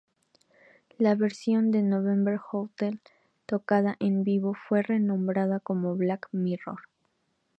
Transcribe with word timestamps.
La 0.97 1.13
versión 1.13 1.69
de 1.69 1.83
"November 1.83 2.39
Hotel" 2.51 2.99
tocada 3.45 3.97
en 3.99 4.23
vivo 4.23 4.55
fue 4.55 4.81
renombrada 4.81 5.59
como 5.59 5.95
"Black 5.95 6.27
Mirror". 6.31 6.79